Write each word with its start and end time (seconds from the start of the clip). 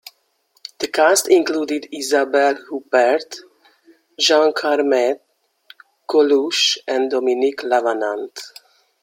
The 0.79 0.87
cast 0.87 1.27
included 1.27 1.87
Isabelle 1.93 2.55
Huppert, 2.71 3.39
Jean 4.19 4.51
Carmet, 4.51 5.19
Coluche 6.09 6.79
and 6.87 7.11
Dominique 7.11 7.61
Lavanant. 7.61 8.35